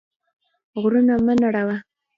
[0.81, 1.77] غرونه مه نړوه.